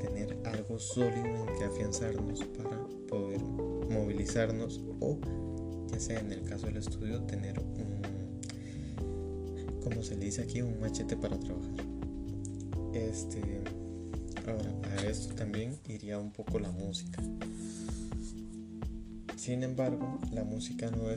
tener 0.00 0.36
algo 0.44 0.78
sólido 0.78 1.24
en 1.24 1.58
que 1.58 1.64
afianzarnos 1.64 2.44
para 2.44 2.86
poder 3.08 3.42
movilizarnos 3.42 4.80
o 5.00 5.18
ya 5.90 6.00
sea 6.00 6.20
en 6.20 6.32
el 6.32 6.42
caso 6.42 6.66
del 6.66 6.78
estudio 6.78 7.22
tener 7.22 7.58
un 7.58 7.94
como 9.84 10.02
se 10.02 10.16
le 10.16 10.24
dice 10.24 10.42
aquí 10.42 10.62
un 10.62 10.80
machete 10.80 11.14
para 11.14 11.38
trabajar. 11.38 11.84
Este 12.94 13.60
ahora 14.46 14.72
para 14.80 15.08
esto 15.08 15.34
también 15.34 15.76
iría 15.88 16.18
un 16.18 16.32
poco 16.32 16.58
la 16.58 16.70
música. 16.70 17.22
Sin 19.36 19.62
embargo, 19.62 20.18
la 20.32 20.42
música 20.42 20.90
no 20.90 21.10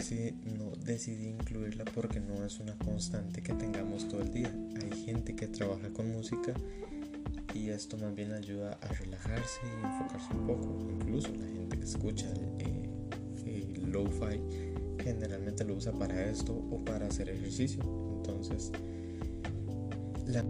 no 0.57 0.57
decidí 0.88 1.28
incluirla 1.28 1.84
porque 1.86 2.20
no 2.20 2.46
es 2.46 2.60
una 2.60 2.76
constante 2.78 3.44
que 3.44 3.54
tengamos 3.54 4.08
todo 4.08 4.22
el 4.22 4.32
día. 4.32 4.52
Hay 4.82 5.06
gente 5.06 5.36
que 5.36 5.48
trabaja 5.48 5.90
con 5.90 6.12
música 6.12 6.54
y 7.54 7.70
esto 7.70 7.98
más 7.98 8.16
bien 8.16 8.32
ayuda 8.32 8.80
a 8.82 8.88
relajarse 8.88 9.60
y 9.64 9.86
enfocarse 9.86 10.34
un 10.34 10.48
poco. 10.48 10.88
Incluso 10.90 11.28
la 11.36 11.46
gente 11.46 11.78
que 11.78 11.86
escucha 11.86 12.26
el, 12.32 12.70
eh, 13.46 13.74
lo-fi 13.86 14.42
generalmente 15.04 15.66
lo 15.66 15.76
usa 15.76 15.92
para 15.92 16.30
esto 16.30 16.54
o 16.54 16.84
para 16.84 17.08
hacer 17.08 17.30
ejercicio. 17.30 17.82
Entonces, 18.18 18.72
la 20.26 20.44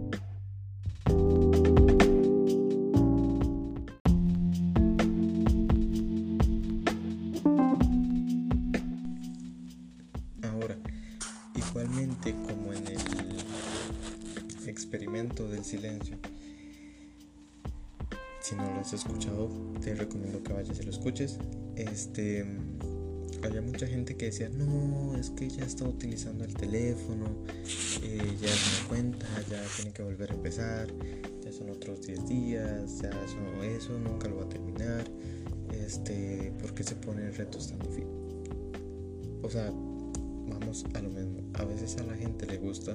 has 18.88 18.94
escuchado, 18.94 19.50
te 19.82 19.94
recomiendo 19.94 20.42
que 20.42 20.52
vayas 20.52 20.80
y 20.80 20.82
lo 20.82 20.90
escuches. 20.90 21.38
Este, 21.76 22.44
había 23.44 23.60
mucha 23.60 23.86
gente 23.86 24.16
que 24.16 24.26
decía, 24.26 24.48
no, 24.48 25.14
es 25.16 25.28
que 25.30 25.48
ya 25.48 25.64
está 25.64 25.84
utilizando 25.84 26.44
el 26.44 26.54
teléfono, 26.54 27.26
eh, 28.02 28.36
ya 28.40 28.48
se 28.48 28.82
da 28.82 28.88
cuenta, 28.88 29.26
ya 29.50 29.62
tiene 29.76 29.92
que 29.92 30.02
volver 30.02 30.30
a 30.30 30.34
empezar, 30.34 30.88
ya 31.44 31.52
son 31.52 31.68
otros 31.68 32.06
10 32.06 32.28
días, 32.28 33.00
ya 33.02 33.10
eso, 33.10 33.62
eso 33.62 33.98
nunca 33.98 34.26
lo 34.26 34.36
va 34.36 34.44
a 34.44 34.48
terminar. 34.48 35.04
Este, 35.72 36.52
¿por 36.58 36.72
qué 36.74 36.82
se 36.82 36.94
ponen 36.94 37.34
retos 37.34 37.68
tan 37.68 37.78
difíciles? 37.80 38.08
O 39.42 39.50
sea, 39.50 39.70
vamos 40.48 40.86
a 40.94 41.00
lo 41.00 41.10
mismo. 41.10 41.42
A 41.54 41.64
veces 41.64 41.98
a 41.98 42.04
la 42.04 42.16
gente 42.16 42.46
le 42.46 42.56
gusta 42.56 42.94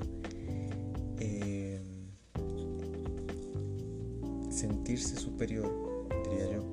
sentirse 4.63 5.17
superior, 5.17 5.69
diría 6.23 6.49
yo, 6.53 6.63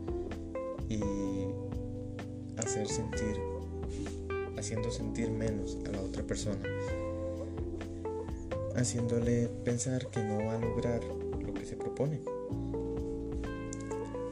y 0.88 1.00
hacer 2.56 2.86
sentir, 2.86 3.36
haciendo 4.56 4.92
sentir 4.92 5.28
menos 5.28 5.76
a 5.88 5.90
la 5.90 6.00
otra 6.00 6.22
persona, 6.22 6.62
haciéndole 8.76 9.48
pensar 9.64 10.06
que 10.06 10.22
no 10.22 10.38
va 10.38 10.54
a 10.54 10.60
lograr 10.60 11.02
lo 11.04 11.52
que 11.52 11.64
se 11.66 11.74
propone. 11.74 12.20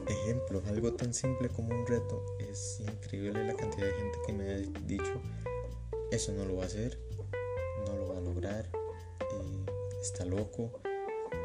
Ejemplo, 0.07 0.63
algo 0.69 0.93
tan 0.93 1.13
simple 1.13 1.49
como 1.49 1.75
un 1.75 1.85
reto, 1.85 2.23
es 2.39 2.79
increíble 2.79 3.45
la 3.45 3.55
cantidad 3.55 3.87
de 3.87 3.93
gente 3.93 4.19
que 4.25 4.33
me 4.33 4.53
ha 4.53 4.57
dicho 4.87 5.21
eso 6.11 6.31
no 6.31 6.45
lo 6.45 6.55
va 6.55 6.63
a 6.63 6.67
hacer, 6.67 6.97
no 7.85 7.95
lo 7.97 8.07
va 8.07 8.17
a 8.19 8.21
lograr, 8.21 8.69
está 10.01 10.23
loco, 10.23 10.71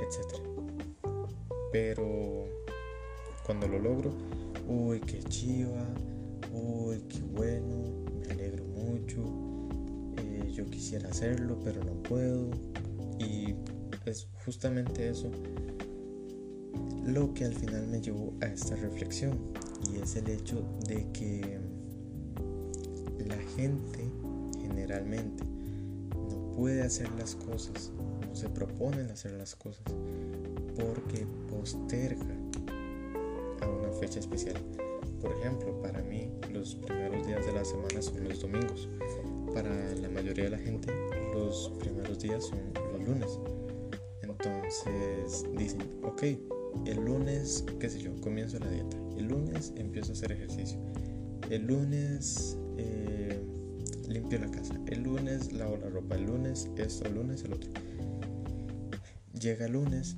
etc. 0.00 0.73
Pero 1.74 2.46
cuando 3.44 3.66
lo 3.66 3.80
logro, 3.80 4.12
uy, 4.68 5.00
qué 5.00 5.20
chiva, 5.24 5.84
uy, 6.52 7.02
qué 7.08 7.18
bueno, 7.32 8.06
me 8.16 8.32
alegro 8.32 8.64
mucho, 8.64 9.18
eh, 10.18 10.52
yo 10.52 10.66
quisiera 10.66 11.08
hacerlo, 11.08 11.58
pero 11.64 11.82
no 11.82 12.00
puedo. 12.04 12.48
Y 13.18 13.56
es 14.06 14.28
justamente 14.44 15.08
eso 15.08 15.32
Lo 17.06 17.34
que 17.34 17.44
al 17.44 17.54
final 17.54 17.88
me 17.88 18.00
llevó 18.00 18.34
a 18.40 18.46
esta 18.46 18.76
reflexión 18.76 19.36
y 19.92 20.00
es 20.00 20.14
el 20.14 20.28
hecho 20.28 20.64
de 20.86 21.10
que 21.10 21.58
la 23.26 23.38
gente 23.56 24.12
generalmente 24.60 25.42
no 26.14 26.52
puede 26.56 26.82
hacer 26.82 27.10
las 27.18 27.34
cosas, 27.34 27.90
no 28.28 28.32
se 28.36 28.48
proponen 28.48 29.10
hacer 29.10 29.32
las 29.32 29.56
cosas 29.56 29.82
porque 30.76 31.26
posterga 31.50 32.36
a 33.60 33.68
una 33.68 33.92
fecha 33.92 34.20
especial. 34.20 34.56
Por 35.20 35.32
ejemplo, 35.32 35.80
para 35.80 36.02
mí 36.02 36.30
los 36.52 36.74
primeros 36.74 37.26
días 37.26 37.46
de 37.46 37.52
la 37.52 37.64
semana 37.64 38.02
son 38.02 38.24
los 38.24 38.40
domingos. 38.40 38.88
Para 39.54 39.94
la 39.94 40.08
mayoría 40.08 40.44
de 40.44 40.50
la 40.50 40.58
gente 40.58 40.92
los 41.32 41.72
primeros 41.78 42.18
días 42.18 42.44
son 42.44 42.58
los 42.92 43.08
lunes. 43.08 43.38
Entonces 44.22 45.46
dicen, 45.56 45.82
ok, 46.02 46.22
el 46.86 47.04
lunes, 47.04 47.64
qué 47.78 47.88
sé 47.88 48.00
yo, 48.00 48.14
comienzo 48.20 48.58
la 48.58 48.70
dieta. 48.70 48.96
El 49.16 49.28
lunes 49.28 49.72
empiezo 49.76 50.10
a 50.10 50.12
hacer 50.12 50.32
ejercicio. 50.32 50.78
El 51.50 51.66
lunes 51.66 52.58
eh, 52.76 53.40
limpio 54.08 54.38
la 54.38 54.50
casa. 54.50 54.78
El 54.86 55.02
lunes 55.02 55.52
lavo 55.52 55.76
la 55.76 55.88
ropa. 55.88 56.16
El 56.16 56.26
lunes 56.26 56.68
esto, 56.76 57.06
el 57.06 57.14
lunes 57.14 57.44
el 57.44 57.54
otro. 57.54 57.70
Llega 59.38 59.66
el 59.66 59.72
lunes, 59.72 60.16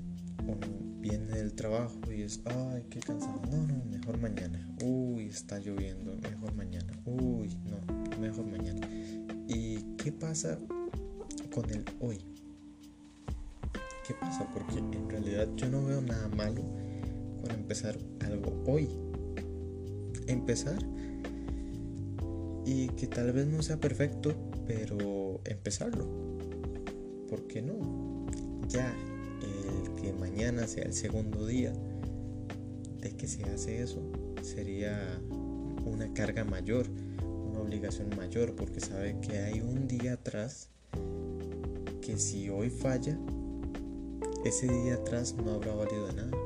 viene 1.01 1.27
del 1.27 1.53
trabajo 1.55 2.01
y 2.11 2.23
es, 2.23 2.41
ay, 2.45 2.85
qué 2.91 3.01
cansado. 3.01 3.41
No, 3.51 3.67
no, 3.67 3.85
mejor 3.85 4.19
mañana. 4.19 4.67
Uy, 4.83 5.27
está 5.27 5.59
lloviendo. 5.59 6.17
Mejor 6.17 6.55
mañana. 6.55 6.93
Uy, 7.05 7.57
no, 7.65 8.19
mejor 8.19 8.47
mañana. 8.47 8.87
¿Y 9.49 9.79
qué 9.97 10.13
pasa 10.13 10.59
con 11.55 11.71
el 11.71 11.85
hoy? 12.01 12.19
¿Qué 14.07 14.15
pasa? 14.15 14.49
Porque 14.53 14.79
en 14.79 15.09
realidad 15.09 15.49
yo 15.57 15.69
no 15.69 15.85
veo 15.85 16.01
nada 16.01 16.29
malo 16.29 16.63
con 17.41 17.51
empezar 17.53 17.99
algo 18.21 18.63
hoy. 18.67 18.89
Empezar 20.27 20.79
y 22.65 22.89
que 22.89 23.07
tal 23.07 23.33
vez 23.33 23.47
no 23.47 23.63
sea 23.63 23.79
perfecto, 23.79 24.35
pero 24.67 25.41
empezarlo. 25.45 26.05
¿Por 27.29 27.47
qué 27.47 27.63
no? 27.63 28.27
Ya 28.69 28.93
el 28.93 29.06
que 30.07 30.13
mañana 30.13 30.69
sea 30.69 30.85
el 30.85 30.93
segundo 30.93 31.47
día 31.47 31.73
de 33.01 33.11
que 33.17 33.27
se 33.27 33.43
hace 33.43 33.83
eso 33.83 34.01
sería 34.41 35.21
una 35.85 36.15
carga 36.15 36.45
mayor, 36.45 36.87
una 37.51 37.59
obligación 37.59 38.11
mayor, 38.17 38.55
porque 38.55 38.79
sabe 38.79 39.17
que 39.21 39.39
hay 39.39 39.61
un 39.61 39.89
día 39.89 40.13
atrás 40.13 40.69
que 42.01 42.19
si 42.19 42.49
hoy 42.51 42.71
falla, 42.71 43.19
ese 44.45 44.69
día 44.69 44.95
atrás 44.95 45.35
no 45.45 45.55
habrá 45.55 45.75
valido 45.75 46.07
de 46.07 46.13
nada. 46.13 46.37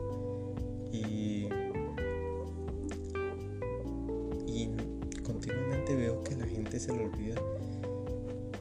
Y, 0.91 1.49
y 4.47 4.71
continuamente 5.23 5.97
veo 5.97 6.25
que 6.25 6.35
la 6.35 6.47
gente 6.47 6.81
se 6.81 6.97
le 6.97 7.05
olvida 7.05 7.35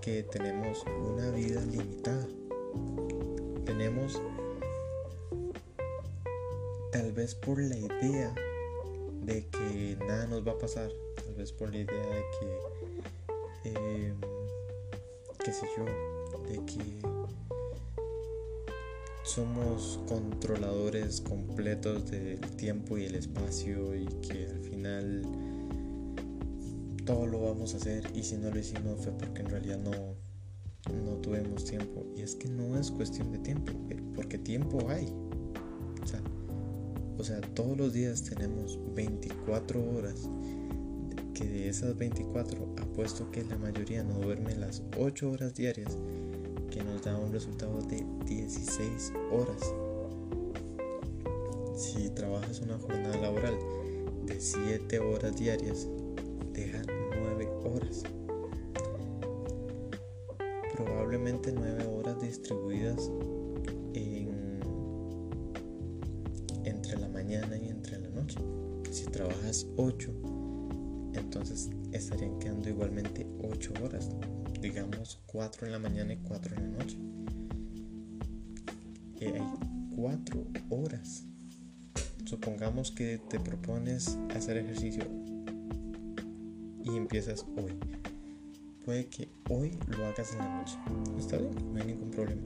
que 0.02 0.24
tenemos 0.24 0.84
una 1.10 1.32
vida 1.32 1.62
limitada. 1.66 2.28
Tenemos 3.66 4.22
vez 7.20 7.36
por 7.36 7.62
la 7.62 7.76
idea 7.76 8.34
de 9.26 9.46
que 9.48 9.98
nada 10.08 10.26
nos 10.28 10.48
va 10.48 10.54
a 10.54 10.58
pasar, 10.58 10.90
tal 11.18 11.36
vez 11.36 11.52
por 11.52 11.70
la 11.70 11.80
idea 11.80 12.02
de 12.02 12.24
que, 12.40 13.72
eh, 13.72 14.14
qué 15.44 15.52
sé 15.52 15.68
yo, 15.76 15.84
de 16.48 16.66
que 16.66 17.02
somos 19.24 20.00
controladores 20.08 21.20
completos 21.20 22.10
del 22.10 22.40
tiempo 22.56 22.98
y 22.98 23.08
el 23.08 23.16
espacio 23.16 23.98
y 23.98 24.06
que 24.06 24.48
al 24.48 24.60
final 24.62 25.24
todo 27.06 27.28
lo 27.28 27.42
vamos 27.42 27.74
a 27.74 27.78
hacer 27.78 28.10
y 28.16 28.24
si 28.24 28.38
no 28.38 28.50
lo 28.50 28.58
hicimos 28.58 29.02
fue 29.02 29.12
porque 29.12 29.42
en 29.42 29.50
realidad 29.50 29.80
no, 29.80 29.92
no 30.94 31.18
tuvimos 31.18 31.66
tiempo. 31.66 32.06
Y 32.16 32.22
es 32.22 32.36
que 32.36 32.48
no 32.48 32.80
es 32.80 32.90
cuestión 32.92 33.30
de 33.34 33.40
tiempo, 33.40 33.74
eh, 33.90 34.02
porque 34.16 34.38
tiempo 34.38 34.90
hay. 34.90 35.14
O 37.20 37.24
sea, 37.24 37.42
todos 37.42 37.78
los 37.78 37.92
días 37.92 38.24
tenemos 38.24 38.80
24 38.96 39.84
horas 39.94 40.30
que 41.34 41.44
de 41.44 41.68
esas 41.68 41.98
24 41.98 42.76
apuesto 42.82 43.30
que 43.30 43.44
la 43.44 43.58
mayoría 43.58 44.04
no 44.04 44.20
duerme 44.20 44.56
las 44.56 44.82
8 44.98 45.30
horas 45.30 45.54
diarias 45.54 45.98
que 46.72 46.82
nos 46.82 47.02
da 47.04 47.18
un 47.18 47.34
resultado 47.34 47.82
de 47.82 48.06
16 48.26 49.12
horas. 49.34 49.74
Si 51.76 52.10
trabajas 52.12 52.62
una 52.62 52.78
jornada 52.78 53.18
laboral 53.18 53.58
de 54.26 54.40
7 54.40 55.00
horas 55.00 55.38
diarias, 55.38 55.88
deja 56.54 56.82
9 57.20 57.50
horas. 57.66 58.04
Probablemente 60.74 61.52
9 61.52 61.86
horas 61.86 62.22
distribuidas 62.22 63.12
8, 69.82 71.12
entonces 71.14 71.70
estarían 71.92 72.38
quedando 72.40 72.70
igualmente 72.70 73.26
8 73.42 73.74
horas 73.84 74.10
digamos 74.62 75.22
4 75.28 75.66
en 75.66 75.72
la 75.72 75.80
mañana 75.80 76.14
y 76.14 76.18
4 76.18 76.56
en 76.56 76.64
la 76.64 76.78
noche. 76.78 76.98
Y 79.20 79.26
hay 79.26 79.44
4 79.96 80.48
horas. 80.70 81.26
Supongamos 82.26 82.92
que 82.92 83.18
te 83.30 83.40
propones 83.40 84.18
hacer 84.36 84.58
ejercicio 84.58 85.04
y 86.84 86.96
empiezas 86.96 87.46
hoy. 87.58 87.74
Puede 88.86 89.08
que 89.08 89.30
hoy 89.50 89.78
lo 89.88 90.06
hagas 90.06 90.34
en 90.34 90.40
la 90.40 90.60
noche. 90.60 90.78
Está 91.18 91.38
bien, 91.38 91.56
no 91.74 91.80
hay 91.80 91.88
ningún 91.88 92.12
problema. 92.12 92.42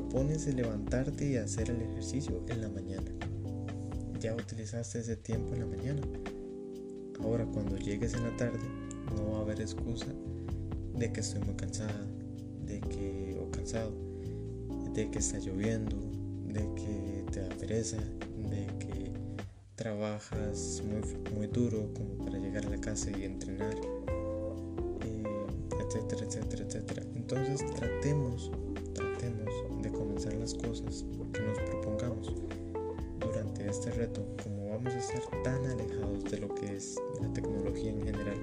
Propones 0.00 0.46
levantarte 0.54 1.30
y 1.30 1.36
hacer 1.36 1.70
el 1.70 1.82
ejercicio 1.82 2.42
en 2.48 2.60
la 2.62 2.68
mañana. 2.68 3.10
Ya 4.18 4.34
utilizaste 4.34 5.00
ese 5.00 5.16
tiempo 5.16 5.54
en 5.54 5.60
la 5.60 5.66
mañana 5.66 6.02
Ahora 7.22 7.44
cuando 7.44 7.76
llegues 7.76 8.14
en 8.14 8.24
la 8.24 8.36
tarde 8.36 8.58
no 9.14 9.32
va 9.32 9.38
a 9.38 9.40
haber 9.42 9.60
excusa 9.60 10.06
de 10.94 11.12
que 11.12 11.20
estoy 11.20 11.42
muy 11.42 11.54
cansada, 11.54 12.06
de 12.66 12.80
que 12.80 13.38
o 13.40 13.50
cansado, 13.50 13.92
de 14.94 15.10
que 15.10 15.18
está 15.18 15.38
lloviendo, 15.38 15.96
de 16.46 16.62
que 16.74 17.24
te 17.30 17.40
da 17.40 17.48
de 17.48 18.66
que 18.78 19.12
trabajas 19.74 20.82
muy, 20.86 21.32
muy 21.34 21.46
duro 21.46 21.92
como 21.94 22.24
para 22.24 22.38
llegar 22.38 22.66
a 22.66 22.70
la 22.70 22.80
casa 22.80 23.10
y 23.10 23.24
entrenar, 23.24 23.76
eh, 25.04 25.46
etcétera, 25.86 26.26
etcétera, 26.26 26.64
etcétera. 26.64 27.02
Entonces 27.14 27.60
tratemos, 27.74 28.50
tratemos 29.00 29.82
de 29.82 29.90
comenzar 29.90 30.34
las 30.34 30.54
cosas 30.54 31.04
que 31.32 31.40
nos 31.40 31.58
propongamos 31.58 32.34
durante 33.18 33.68
este 33.68 33.90
reto 33.90 34.22
vamos 34.70 34.94
a 34.94 34.98
estar 34.98 35.42
tan 35.42 35.66
alejados 35.66 36.24
de 36.30 36.38
lo 36.38 36.54
que 36.54 36.76
es 36.76 36.96
la 37.20 37.30
tecnología 37.32 37.90
en 37.90 38.02
general, 38.02 38.38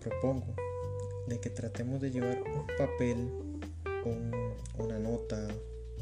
propongo 0.00 0.54
de 1.28 1.38
que 1.38 1.50
tratemos 1.50 2.00
de 2.00 2.10
llevar 2.10 2.42
un 2.42 2.66
papel, 2.78 3.30
una 4.78 4.98
nota, 4.98 5.46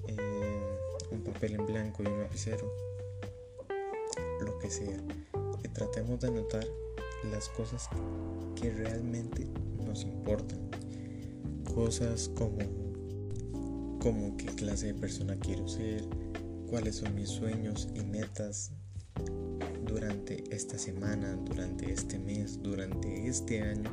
eh, 0.07 0.79
un 1.11 1.25
papel 1.25 1.57
en 1.57 1.67
blanco 1.67 2.03
y 2.05 2.07
un 2.07 2.21
lapicero, 2.21 2.73
lo 4.41 4.59
que 4.61 4.71
sea, 4.71 4.99
y 5.63 5.69
tratemos 5.69 6.21
de 6.21 6.29
anotar 6.29 6.65
las 7.31 7.49
cosas 7.51 7.89
que 8.55 8.71
realmente 8.71 9.47
nos 9.85 10.05
importan. 10.05 10.74
Cosas 11.75 12.31
como, 12.37 12.61
como 14.01 14.37
qué 14.37 14.47
clase 14.47 14.87
de 14.87 14.95
persona 14.95 15.35
quiero 15.37 15.67
ser, 15.67 16.05
cuáles 16.69 16.97
son 16.97 17.17
mis 17.17 17.29
sueños 17.29 17.89
y 17.97 18.05
metas 18.05 18.71
durante 19.85 20.45
esta 20.55 20.79
semana, 20.79 21.37
durante 21.45 21.93
este 21.93 22.19
mes, 22.21 22.63
durante 22.63 23.27
este 23.27 23.63
año, 23.63 23.91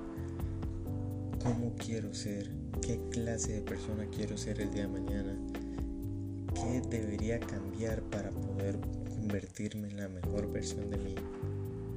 cómo 1.43 1.73
quiero 1.75 2.13
ser, 2.13 2.51
qué 2.81 2.99
clase 3.09 3.53
de 3.53 3.61
persona 3.61 4.05
quiero 4.15 4.37
ser 4.37 4.61
el 4.61 4.69
día 4.69 4.83
de 4.83 4.87
mañana, 4.87 5.35
qué 6.53 6.81
debería 6.87 7.39
cambiar 7.39 8.03
para 8.03 8.29
poder 8.29 8.79
convertirme 9.09 9.89
en 9.89 9.97
la 9.97 10.07
mejor 10.07 10.51
versión 10.51 10.89
de 10.91 10.97
mí 10.97 11.15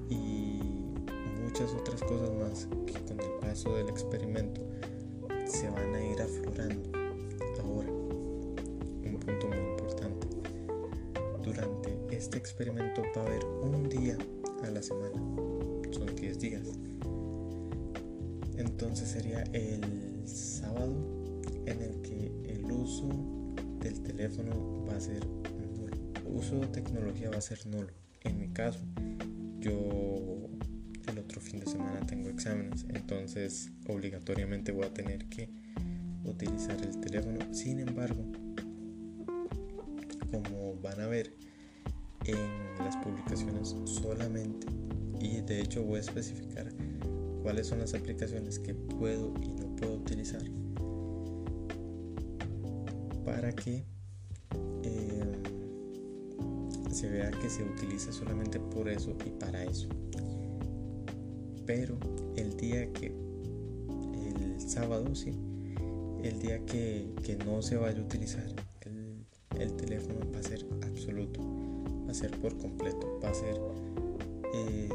y 0.09 0.61
muchas 1.43 1.73
otras 1.73 2.01
cosas 2.03 2.31
más 2.35 2.69
que 2.87 2.95
con 3.05 3.21
el 3.21 3.39
paso 3.41 3.77
del 3.77 3.91
experimento 3.91 4.63
se 5.47 5.69
van 5.71 5.95
a 5.95 6.05
ir 6.05 6.21
aflorando. 6.21 6.91
Ahora, 7.63 7.91
un 7.91 9.21
punto 9.21 9.49
muy 9.49 9.75
durante 11.45 11.99
este 12.11 12.39
experimento 12.39 13.03
va 13.17 13.23
a 13.23 13.27
haber 13.27 13.45
un 13.45 13.89
día 13.89 14.17
a 14.63 14.71
la 14.71 14.83
semana. 14.83 15.15
Son 15.93 16.15
10 16.17 16.39
días. 16.39 16.63
Entonces 18.57 19.11
sería 19.11 19.43
el 19.53 20.27
sábado, 20.27 20.95
en 21.67 21.83
el 21.83 22.01
que 22.01 22.33
el 22.45 22.71
uso 22.73 23.09
del 23.81 24.01
teléfono 24.03 24.85
va 24.89 24.97
a 24.97 25.01
ser 25.01 25.25
nulo. 25.77 25.97
Uso 26.25 26.57
de 26.61 26.67
tecnología 26.69 27.31
va 27.31 27.39
a 27.39 27.43
ser 27.43 27.67
nulo. 27.67 27.89
En 28.23 28.39
mi 28.39 28.49
caso, 28.49 28.81
yo 29.61 29.73
de 31.61 31.67
semana 31.67 32.01
tengo 32.07 32.29
exámenes, 32.29 32.85
entonces 32.89 33.71
obligatoriamente 33.89 34.73
voy 34.73 34.87
a 34.87 34.95
tener 34.95 35.27
que 35.27 35.51
utilizar 36.25 36.77
el 36.83 37.01
teléfono. 37.01 37.39
Sin 37.53 37.81
embargo, 37.81 38.25
como 40.31 40.77
van 40.81 41.01
a 41.01 41.07
ver 41.07 41.33
en 42.25 42.79
las 42.79 42.97
publicaciones 42.97 43.75
solamente, 43.85 44.67
y 45.21 45.41
de 45.41 45.61
hecho 45.61 45.83
voy 45.83 45.99
a 45.99 46.01
especificar 46.01 46.73
cuáles 47.43 47.67
son 47.67 47.79
las 47.79 47.95
aplicaciones 47.95 48.59
que 48.59 48.75
puedo 48.75 49.35
y 49.43 49.49
no 49.49 49.77
puedo 49.77 49.95
utilizar 49.97 50.43
para 53.25 53.53
que 53.53 53.85
eh, 54.83 55.43
se 56.91 57.09
vea 57.09 57.31
que 57.31 57.51
se 57.51 57.63
utiliza 57.63 58.13
solamente 58.13 58.61
por 58.61 58.89
eso 58.89 59.17
y 59.27 59.31
para 59.31 59.65
eso. 59.65 59.89
Pero 61.67 61.97
el 62.37 62.57
día 62.57 62.93
que, 62.93 63.07
el 63.07 64.61
sábado, 64.61 65.15
sí, 65.15 65.33
el 66.23 66.41
día 66.41 66.65
que, 66.65 67.07
no 67.45 67.63
se 67.63 67.77
vaya 67.77 67.99
a 67.99 68.03
utilizar 68.03 68.45
el, 69.59 69.77
teléfono 69.77 70.21
va 70.33 70.41
a 70.41 70.43
ser 70.43 70.67
absoluto, 70.83 71.41
va 72.07 72.11
a 72.11 72.15
ser 72.15 72.31
por 72.41 72.57
completo, 72.59 73.21
va 73.23 73.31
a 73.31 73.35
ser 73.35 73.57
eh, 74.53 74.89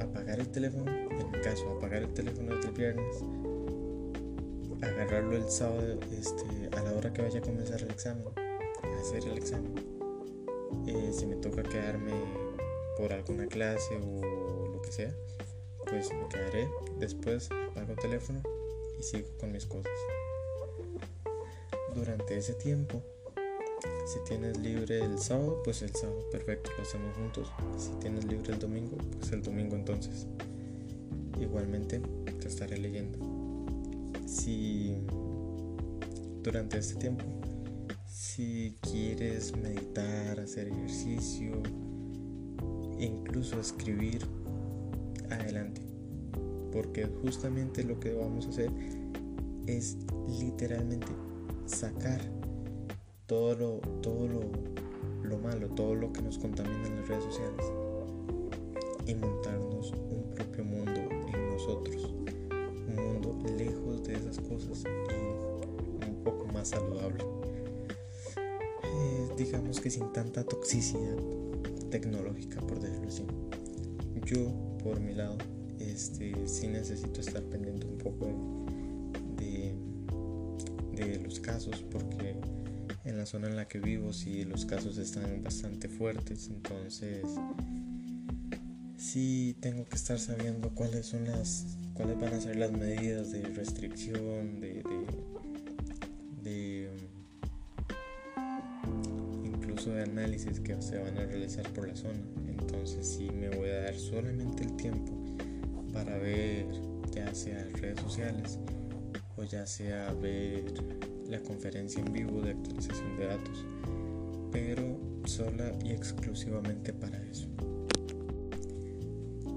apagar 0.00 0.40
el 0.40 0.48
teléfono, 0.48 0.90
en 0.90 1.30
mi 1.30 1.40
caso 1.40 1.70
apagar 1.76 2.02
el 2.02 2.12
teléfono 2.12 2.56
desde 2.56 2.68
el 2.68 2.74
viernes, 2.74 3.16
agarrarlo 4.82 5.36
el 5.36 5.48
sábado 5.48 5.98
este, 6.12 6.76
a 6.76 6.82
la 6.82 6.92
hora 6.94 7.12
que 7.12 7.22
vaya 7.22 7.38
a 7.38 7.42
comenzar 7.42 7.80
el 7.82 7.90
examen, 7.90 8.24
hacer 9.00 9.24
el 9.28 9.38
examen. 9.38 9.74
Eh, 10.86 11.10
si 11.12 11.26
me 11.26 11.36
toca 11.36 11.62
quedarme 11.62 12.12
por 12.98 13.12
alguna 13.12 13.46
clase 13.46 13.96
o 13.96 14.68
lo 14.72 14.82
que 14.82 14.92
sea, 14.92 15.14
pues 15.88 16.12
me 16.12 16.28
quedaré. 16.28 16.68
Después 16.98 17.48
el 17.50 17.96
teléfono 17.96 18.40
y 18.98 19.02
sigo 19.02 19.28
con 19.38 19.52
mis 19.52 19.66
cosas. 19.66 19.92
Durante 21.94 22.36
ese 22.36 22.54
tiempo, 22.54 23.02
si 24.06 24.18
tienes 24.26 24.58
libre 24.58 25.00
el 25.00 25.18
sábado, 25.18 25.60
pues 25.64 25.82
el 25.82 25.94
sábado, 25.94 26.28
perfecto, 26.30 26.70
lo 26.76 26.82
hacemos 26.82 27.16
juntos. 27.16 27.48
Si 27.78 27.90
tienes 28.00 28.24
libre 28.24 28.52
el 28.52 28.58
domingo, 28.58 28.96
pues 29.18 29.32
el 29.32 29.42
domingo 29.42 29.76
entonces. 29.76 30.26
Igualmente 31.40 32.00
te 32.40 32.48
estaré 32.48 32.78
leyendo. 32.78 33.18
Si 34.26 34.96
durante 36.42 36.78
este 36.78 36.94
tiempo, 36.96 37.24
si 38.06 38.76
quieres 38.80 39.56
meditar, 39.56 40.40
hacer 40.40 40.68
ejercicio, 40.68 41.62
incluso 42.98 43.60
escribir. 43.60 44.26
Porque 46.76 47.06
justamente 47.22 47.82
lo 47.84 47.98
que 47.98 48.12
vamos 48.12 48.44
a 48.44 48.50
hacer 48.50 48.70
es 49.66 49.96
literalmente 50.38 51.06
sacar 51.64 52.20
todo 53.24 53.54
lo, 53.54 53.78
todo 54.02 54.28
lo, 55.22 55.38
malo, 55.38 55.68
todo 55.70 55.94
lo 55.94 56.12
que 56.12 56.20
nos 56.20 56.36
contamina 56.36 56.86
en 56.86 56.96
las 56.96 57.08
redes 57.08 57.24
sociales 57.24 57.64
y 59.06 59.14
montarnos 59.14 59.90
un 59.92 60.30
propio 60.34 60.64
mundo 60.64 61.00
en 61.32 61.48
nosotros. 61.48 62.14
Un 62.50 62.94
mundo 62.94 63.38
lejos 63.56 64.04
de 64.04 64.16
esas 64.16 64.38
cosas 64.40 64.84
y 64.84 66.06
un 66.10 66.22
poco 66.24 66.44
más 66.52 66.68
saludable. 66.68 67.24
Eh, 68.36 69.28
digamos 69.38 69.80
que 69.80 69.88
sin 69.88 70.12
tanta 70.12 70.44
toxicidad 70.44 71.16
tecnológica, 71.88 72.60
por 72.60 72.80
decirlo 72.80 73.08
así. 73.08 73.24
Yo, 74.26 74.52
por 74.84 75.00
mi 75.00 75.14
lado, 75.14 75.38
este, 75.80 76.34
sí 76.46 76.68
necesito 76.68 77.20
estar 77.20 77.42
pendiente 77.42 77.86
un 77.86 77.98
poco 77.98 78.26
de, 79.36 79.74
de, 80.92 81.20
los 81.20 81.40
casos 81.40 81.84
porque 81.90 82.36
en 83.04 83.16
la 83.16 83.26
zona 83.26 83.48
en 83.48 83.56
la 83.56 83.68
que 83.68 83.78
vivo 83.78 84.12
sí 84.12 84.44
los 84.44 84.64
casos 84.64 84.98
están 84.98 85.42
bastante 85.42 85.88
fuertes, 85.88 86.48
entonces 86.48 87.24
sí 88.96 89.56
tengo 89.60 89.84
que 89.88 89.96
estar 89.96 90.18
sabiendo 90.18 90.70
cuáles 90.70 91.06
son 91.06 91.24
las 91.24 91.78
cuáles 91.94 92.20
van 92.20 92.34
a 92.34 92.40
ser 92.40 92.56
las 92.56 92.72
medidas 92.72 93.32
de 93.32 93.42
restricción, 93.42 94.60
de, 94.60 94.82
de, 96.42 96.90
incluso 99.44 99.90
de 99.90 100.02
análisis 100.02 100.60
que 100.60 100.80
se 100.82 100.98
van 100.98 101.16
a 101.16 101.24
realizar 101.24 101.66
por 101.72 101.88
la 101.88 101.96
zona. 101.96 102.20
Entonces 102.46 103.06
sí 103.06 103.30
me 103.30 103.48
voy 103.48 103.70
a 103.70 103.80
dar 103.80 103.94
solamente 103.94 104.64
el 104.64 104.76
tiempo 104.76 105.25
para 105.96 106.18
ver 106.18 106.66
ya 107.10 107.34
sea 107.34 107.66
redes 107.80 107.98
sociales 108.02 108.58
o 109.38 109.44
ya 109.44 109.66
sea 109.66 110.12
ver 110.12 110.62
la 111.26 111.40
conferencia 111.40 112.02
en 112.04 112.12
vivo 112.12 112.42
de 112.42 112.50
actualización 112.50 113.16
de 113.16 113.26
datos, 113.26 113.64
pero 114.52 114.98
sola 115.24 115.72
y 115.82 115.92
exclusivamente 115.92 116.92
para 116.92 117.16
eso. 117.24 117.48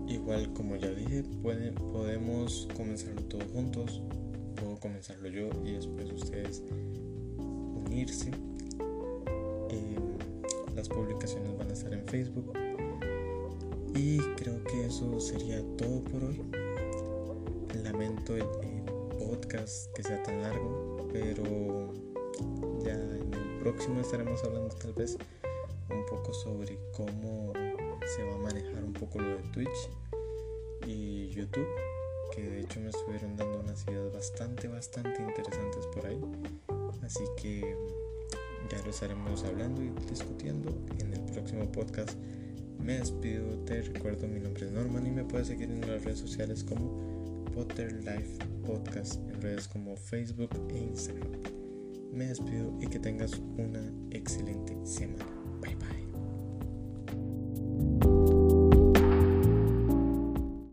Igual 0.07 0.53
como 0.53 0.77
ya 0.77 0.89
dije, 0.91 1.23
podemos 1.43 2.69
comenzarlo 2.75 3.21
todos 3.23 3.51
juntos, 3.51 4.01
puedo 4.55 4.79
comenzarlo 4.79 5.27
yo 5.27 5.49
y 5.65 5.73
después 5.73 6.09
ustedes 6.13 6.63
unirse. 7.37 8.31
Em, 9.69 10.17
las 10.73 10.87
publicaciones 10.87 11.57
van 11.57 11.69
a 11.69 11.73
estar 11.73 11.93
en 11.93 12.05
Facebook 12.07 12.58
y 13.99 14.17
creo 14.37 14.63
que 14.63 14.85
eso 14.85 15.19
sería 15.19 15.61
todo 15.75 16.01
por 16.05 16.23
hoy. 16.23 16.41
Lamento 17.83 18.35
el, 18.35 18.45
podcast 19.19 19.93
que 19.93 20.01
sea 20.01 20.23
tan 20.23 20.41
largo, 20.41 21.09
pero 21.11 21.43
ya 22.81 22.93
en 22.93 23.33
el 23.33 23.59
próximo 23.61 23.99
estaremos 23.99 24.41
hablando 24.45 24.73
tal 24.75 24.93
vez 24.93 25.17
un 25.89 26.05
poco 26.05 26.33
sobre 26.33 26.79
cómo 26.95 27.51
se 28.15 28.23
va 28.23 28.35
a 28.35 28.37
manejar 28.37 28.83
un 28.83 28.93
poco 28.93 29.19
lo 29.19 29.37
de 29.37 29.43
Twitch 29.51 29.89
y 30.87 31.27
YouTube, 31.29 31.67
que 32.33 32.41
de 32.41 32.61
hecho 32.61 32.79
me 32.79 32.89
estuvieron 32.89 33.35
dando 33.35 33.59
unas 33.59 33.85
ideas 33.87 34.13
bastante, 34.13 34.69
bastante 34.69 35.21
interesantes 35.21 35.85
por 35.93 36.05
ahí. 36.05 36.21
Así 37.03 37.25
que 37.35 37.75
ya 38.71 38.81
lo 38.83 38.89
estaremos 38.91 39.43
hablando 39.43 39.83
y 39.83 39.89
discutiendo 40.09 40.71
en 40.99 41.13
el 41.13 41.21
próximo 41.33 41.69
podcast 41.71 42.17
me 42.83 42.99
despido, 42.99 43.45
te 43.65 43.81
recuerdo 43.81 44.27
mi 44.27 44.39
nombre 44.39 44.65
es 44.65 44.71
Norman 44.71 45.05
y 45.05 45.11
me 45.11 45.23
puedes 45.23 45.47
seguir 45.47 45.69
en 45.69 45.81
las 45.81 46.03
redes 46.03 46.19
sociales 46.19 46.63
como 46.63 47.43
Potter 47.53 47.93
Life 48.03 48.37
Podcast, 48.65 49.15
en 49.29 49.41
redes 49.41 49.67
como 49.67 49.95
Facebook 49.95 50.51
e 50.69 50.77
Instagram. 50.77 51.31
Me 52.13 52.27
despido 52.27 52.77
y 52.81 52.87
que 52.87 52.99
tengas 52.99 53.33
una 53.57 53.91
excelente 54.11 54.77
semana. 54.85 55.38